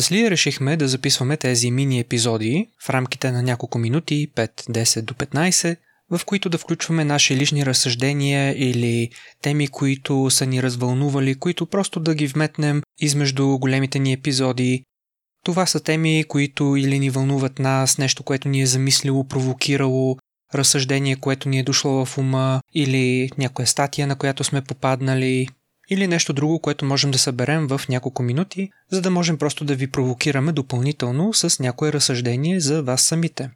[0.00, 5.14] С Лия решихме да записваме тези мини епизоди в рамките на няколко минути, 5-10 до
[5.14, 5.76] 15,
[6.10, 9.10] в които да включваме наши лични разсъждения или
[9.42, 14.84] теми, които са ни развълнували, които просто да ги вметнем измежду големите ни епизоди.
[15.44, 20.16] Това са теми, които или ни вълнуват нас, нещо, което ни е замислило, провокирало,
[20.54, 25.48] разсъждение, което ни е дошло в ума, или някоя статия, на която сме попаднали,
[25.90, 29.74] или нещо друго, което можем да съберем в няколко минути, за да можем просто да
[29.74, 33.50] ви провокираме допълнително с някое разсъждение за вас самите.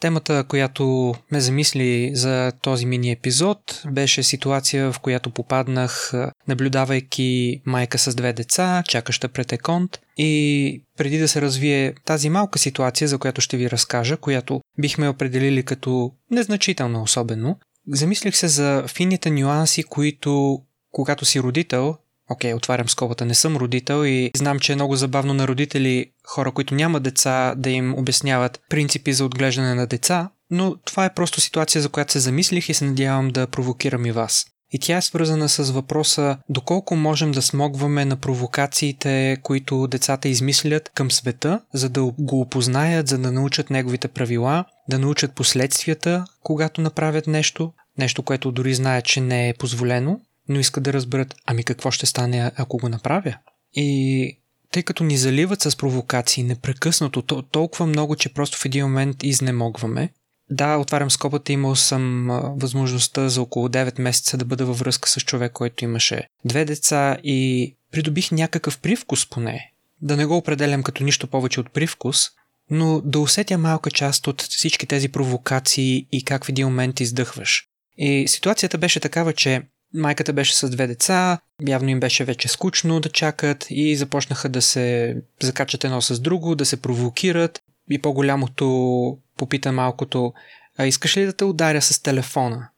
[0.00, 6.12] Темата, която ме замисли за този мини епизод, беше ситуация, в която попаднах,
[6.48, 10.00] наблюдавайки майка с две деца, чакаща пред еконт.
[10.16, 15.08] И преди да се развие тази малка ситуация, за която ще ви разкажа, която бихме
[15.08, 20.60] определили като незначителна особено, замислих се за фините нюанси, които
[20.92, 21.96] когато си родител,
[22.30, 26.52] окей, отварям скобата, не съм родител и знам, че е много забавно на родители, хора,
[26.52, 31.40] които нямат деца, да им обясняват принципи за отглеждане на деца, но това е просто
[31.40, 34.46] ситуация, за която се замислих и се надявам да провокирам и вас.
[34.72, 40.90] И тя е свързана с въпроса доколко можем да смогваме на провокациите, които децата измислят
[40.94, 46.80] към света, за да го опознаят, за да научат неговите правила, да научат последствията, когато
[46.80, 50.20] направят нещо, нещо, което дори знаят, че не е позволено,
[50.50, 53.36] но искат да разберат, ами какво ще стане, ако го направя?
[53.74, 54.38] И
[54.72, 59.22] тъй като ни заливат с провокации непрекъснато, то, толкова много, че просто в един момент
[59.22, 60.10] изнемогваме.
[60.50, 65.20] Да, отварям скопата, имал съм възможността за около 9 месеца да бъда във връзка с
[65.20, 69.72] човек, който имаше две деца и придобих някакъв привкус поне.
[70.02, 72.26] Да не го определям като нищо повече от привкус,
[72.70, 77.66] но да усетя малка част от всички тези провокации и как в един момент издъхваш.
[77.98, 79.62] И ситуацията беше такава, че
[79.94, 84.62] Майката беше с две деца, явно им беше вече скучно да чакат и започнаха да
[84.62, 90.32] се закачат едно с друго, да се провокират и по-голямото попита малкото,
[90.78, 92.68] а искаш ли да те ударя с телефона?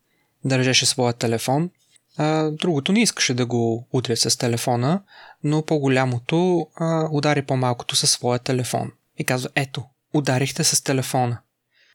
[0.44, 1.70] Държеше своя телефон.
[2.16, 5.02] А, другото не искаше да го удря с телефона,
[5.44, 8.92] но по-голямото а, удари по-малкото със своя телефон.
[9.18, 9.84] И казва, ето,
[10.14, 11.38] ударихте с телефона.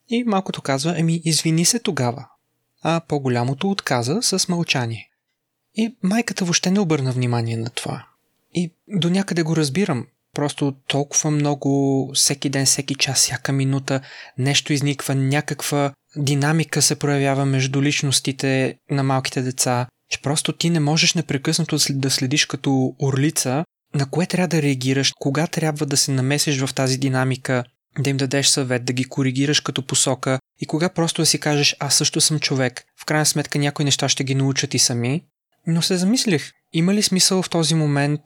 [0.09, 2.27] И малкото казва, еми, извини се тогава
[2.81, 5.06] а по-голямото отказа с мълчание.
[5.77, 8.05] И майката въобще не обърна внимание на това.
[8.53, 10.07] И до някъде го разбирам.
[10.33, 14.01] Просто толкова много, всеки ден, всеки час, всяка минута,
[14.37, 20.79] нещо изниква, някаква динамика се проявява между личностите на малките деца, че просто ти не
[20.79, 23.63] можеш непрекъснато да следиш като орлица
[23.95, 27.63] на кое трябва да реагираш, кога трябва да се намесиш в тази динамика,
[27.99, 31.75] да им дадеш съвет, да ги коригираш като посока и кога просто да си кажеш
[31.79, 32.83] аз също съм човек.
[33.01, 35.23] В крайна сметка някои неща ще ги научат и сами.
[35.67, 38.21] Но се замислих, има ли смисъл в този момент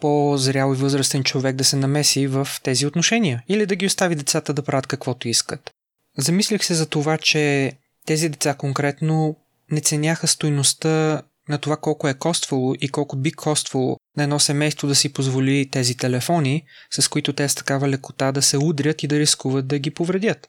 [0.00, 4.52] по-зрял и възрастен човек да се намеси в тези отношения или да ги остави децата
[4.52, 5.70] да правят каквото искат?
[6.18, 7.72] Замислих се за това, че
[8.06, 9.36] тези деца конкретно
[9.70, 14.88] не ценяха стойността на това колко е коствало и колко би коствало на едно семейство
[14.88, 19.06] да си позволи тези телефони, с които те с такава лекота да се удрят и
[19.06, 20.48] да рискуват да ги повредят.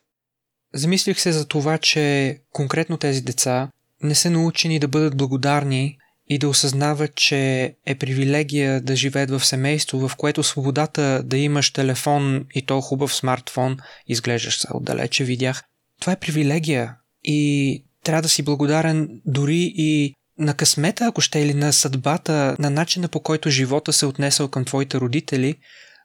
[0.74, 3.70] Замислих се за това, че конкретно тези деца
[4.04, 5.98] не са научени да бъдат благодарни
[6.32, 11.72] и да осъзнават, че е привилегия да живеят в семейство, в което свободата да имаш
[11.72, 13.78] телефон и то хубав смартфон,
[14.08, 15.64] изглеждаш се отдалече, видях.
[16.02, 21.54] Това е привилегия и трябва да си благодарен дори и на късмета, ако ще, или
[21.54, 25.56] на съдбата, на начина по който живота се отнесъл към твоите родители,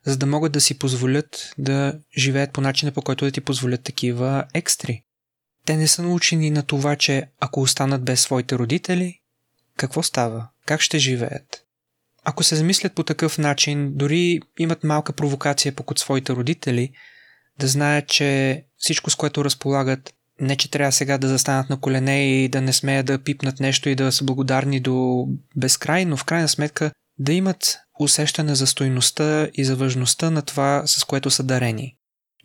[0.07, 3.83] за да могат да си позволят да живеят по начина по който да ти позволят
[3.83, 5.03] такива екстри.
[5.67, 9.21] Те не са научени на това, че ако останат без своите родители,
[9.77, 10.49] какво става?
[10.67, 11.63] Как ще живеят?
[12.25, 16.93] Ако се замислят по такъв начин, дори имат малка провокация от своите родители,
[17.59, 22.29] да знаят, че всичко с което разполагат не, че трябва сега да застанат на колене
[22.29, 25.27] и да не смеят да пипнат нещо и да са благодарни до
[25.57, 30.83] безкрай, но в крайна сметка да имат усещане за стойността и за важността на това,
[30.87, 31.97] с което са дарени.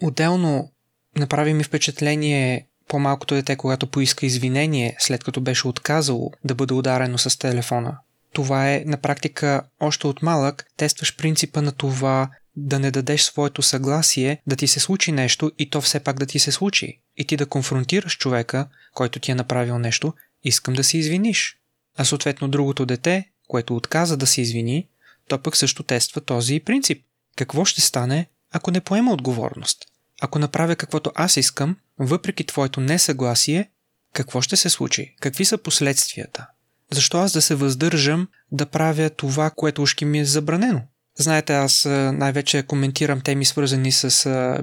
[0.01, 0.71] Отделно
[1.17, 7.17] направи ми впечатление по-малкото дете, когато поиска извинение, след като беше отказало да бъде ударено
[7.17, 7.97] с телефона.
[8.33, 13.61] Това е на практика още от малък тестваш принципа на това да не дадеш своето
[13.61, 16.99] съгласие да ти се случи нещо и то все пак да ти се случи.
[17.17, 21.57] И ти да конфронтираш човека, който ти е направил нещо, искам да се извиниш.
[21.97, 24.87] А съответно другото дете, което отказа да се извини,
[25.27, 27.03] то пък също тества този принцип.
[27.35, 29.85] Какво ще стане, ако не поема отговорност?
[30.21, 33.69] Ако направя каквото аз искам, въпреки твоето несъгласие,
[34.13, 35.15] какво ще се случи?
[35.19, 36.47] Какви са последствията?
[36.91, 40.81] Защо аз да се въздържам да правя това, което ушки ми е забранено?
[41.17, 44.09] Знаете, аз най-вече коментирам теми свързани с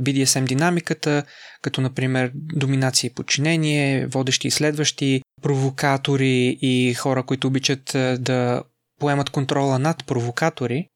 [0.00, 1.24] BDSM динамиката,
[1.62, 7.82] като например доминация и подчинение, водещи и следващи, провокатори и хора, които обичат
[8.22, 8.62] да
[9.00, 10.86] поемат контрола над провокатори.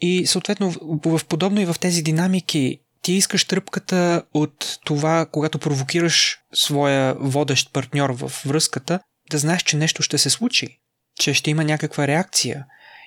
[0.00, 0.70] И съответно
[1.04, 7.72] в подобно и в тези динамики ти искаш тръпката от това, когато провокираш своя водещ
[7.72, 9.00] партньор в връзката,
[9.30, 10.78] да знаеш, че нещо ще се случи,
[11.20, 12.66] че ще има някаква реакция.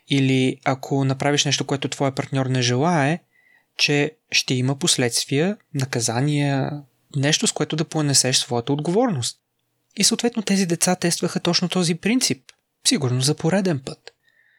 [0.10, 3.20] Или ако направиш нещо, което твоя партньор не желае,
[3.78, 6.72] че ще има последствия, наказания,
[7.16, 9.38] нещо с което да понесеш своята отговорност.
[9.98, 12.44] И съответно тези деца тестваха точно този принцип.
[12.88, 14.14] Сигурно за пореден път.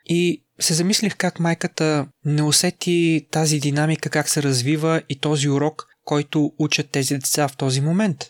[0.07, 5.89] И се замислих как майката не усети тази динамика, как се развива и този урок,
[6.05, 8.25] който учат тези деца в този момент.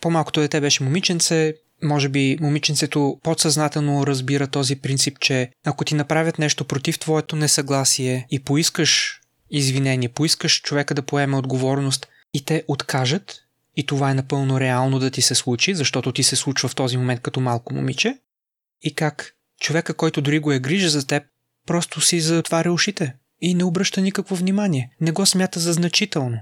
[0.00, 6.38] По-малкото дете беше момиченце, може би момиченцето подсъзнателно разбира този принцип, че ако ти направят
[6.38, 9.20] нещо против твоето несъгласие и поискаш
[9.50, 13.40] извинение, поискаш човека да поеме отговорност и те откажат,
[13.76, 16.96] и това е напълно реално да ти се случи, защото ти се случва в този
[16.96, 18.18] момент като малко момиче,
[18.82, 21.22] и как човека, който дори го е грижа за теб,
[21.66, 26.40] просто си затваря ушите и не обръща никакво внимание, не го смята за значително.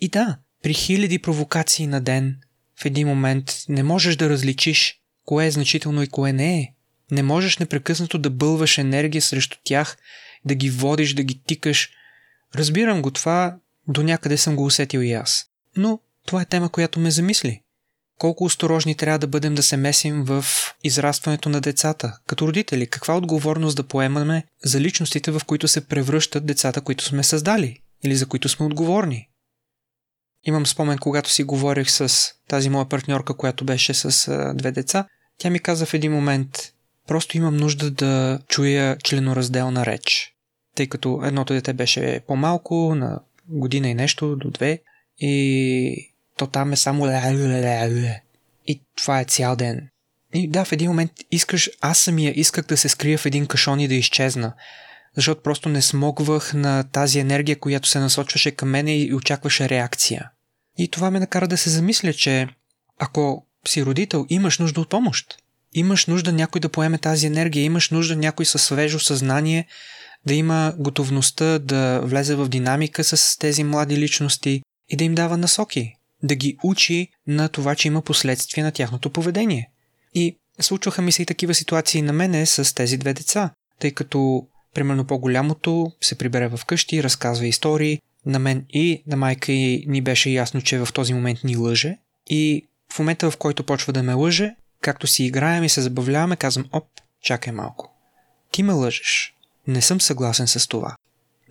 [0.00, 2.40] И да, при хиляди провокации на ден,
[2.80, 6.74] в един момент не можеш да различиш кое е значително и кое не е.
[7.10, 9.96] Не можеш непрекъснато да бълваш енергия срещу тях,
[10.44, 11.90] да ги водиш, да ги тикаш.
[12.54, 13.56] Разбирам го това,
[13.88, 15.46] до някъде съм го усетил и аз.
[15.76, 17.62] Но това е тема, която ме замисли.
[18.20, 20.44] Колко осторожни трябва да бъдем да се месим в
[20.84, 26.46] израстването на децата, като родители, каква отговорност да поемаме за личностите, в които се превръщат
[26.46, 29.28] децата, които сме създали или за които сме отговорни.
[30.44, 35.06] Имам спомен, когато си говорих с тази моя партньорка, която беше с две деца,
[35.38, 36.58] тя ми каза в един момент,
[37.08, 40.32] просто имам нужда да чуя членоразделна реч.
[40.74, 44.82] Тъй като едното дете беше по-малко, на година и нещо, до две,
[45.18, 46.09] и
[46.40, 47.06] то там е само
[48.66, 49.88] и това е цял ден.
[50.34, 53.80] И да, в един момент искаш, аз самия исках да се скрия в един кашон
[53.80, 54.52] и да изчезна.
[55.16, 60.30] Защото просто не смогвах на тази енергия, която се насочваше към мене и очакваше реакция.
[60.78, 62.48] И това ме накара да се замисля, че
[62.98, 65.36] ако си родител, имаш нужда от помощ.
[65.72, 69.66] Имаш нужда някой да поеме тази енергия, имаш нужда някой със свежо съзнание
[70.26, 75.36] да има готовността да влезе в динамика с тези млади личности и да им дава
[75.36, 79.70] насоки, да ги учи на това, че има последствия на тяхното поведение.
[80.14, 84.46] И случваха ми се и такива ситуации на мене с тези две деца, тъй като
[84.74, 90.00] примерно по-голямото се прибере в къщи, разказва истории, на мен и на майка и ни
[90.00, 91.96] беше ясно, че в този момент ни лъже.
[92.30, 96.36] И в момента, в който почва да ме лъже, както си играем и се забавляваме,
[96.36, 96.84] казвам, оп,
[97.22, 97.94] чакай малко.
[98.52, 99.34] Ти ме лъжеш.
[99.66, 100.96] Не съм съгласен с това.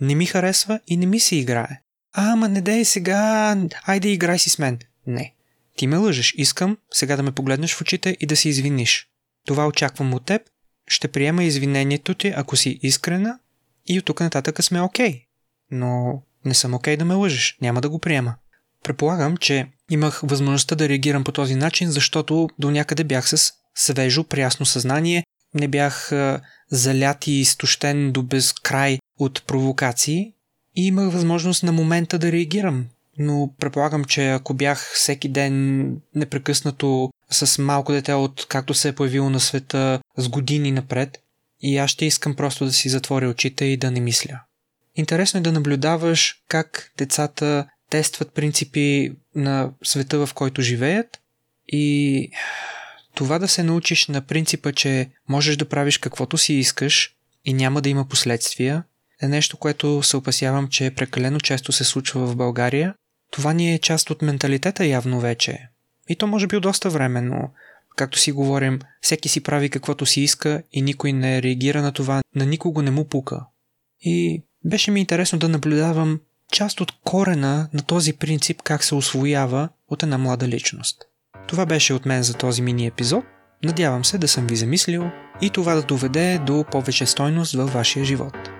[0.00, 1.80] Не ми харесва и не ми се играе.
[2.12, 4.78] Ама не дей сега, айде играй си с мен.
[5.06, 5.34] Не.
[5.76, 6.34] Ти ме лъжеш.
[6.36, 9.08] Искам сега да ме погледнеш в очите и да се извиниш.
[9.46, 10.42] Това очаквам от теб.
[10.88, 13.38] Ще приема извинението ти, ако си искрена
[13.86, 15.12] и от тук нататък сме окей.
[15.12, 15.24] Okay.
[15.70, 17.58] Но не съм окей okay да ме лъжеш.
[17.60, 18.34] Няма да го приема.
[18.84, 24.24] Предполагам, че имах възможността да реагирам по този начин, защото до някъде бях с свежо,
[24.24, 25.24] прясно съзнание,
[25.54, 26.12] не бях
[26.70, 30.34] залят и изтощен до безкрай от провокации
[30.76, 32.86] и имах възможност на момента да реагирам.
[33.18, 38.94] Но предполагам, че ако бях всеки ден непрекъснато с малко дете от както се е
[38.94, 41.18] появило на света с години напред,
[41.60, 44.40] и аз ще искам просто да си затворя очите и да не мисля.
[44.96, 51.20] Интересно е да наблюдаваш как децата тестват принципи на света, в който живеят
[51.68, 52.30] и
[53.14, 57.80] това да се научиш на принципа, че можеш да правиш каквото си искаш и няма
[57.80, 58.84] да има последствия,
[59.22, 62.94] е нещо, което се опасявам, че прекалено често се случва в България.
[63.30, 65.68] Това ни е част от менталитета явно вече.
[66.08, 67.50] И то може би доста време, но
[67.96, 72.22] както си говорим, всеки си прави каквото си иска и никой не реагира на това,
[72.34, 73.40] на никого не му пука.
[74.00, 76.20] И беше ми интересно да наблюдавам
[76.52, 81.04] част от корена на този принцип как се освоява от една млада личност.
[81.48, 83.24] Това беше от мен за този мини епизод.
[83.64, 85.04] Надявам се да съм ви замислил
[85.40, 88.59] и това да доведе до повече стойност във вашия живот.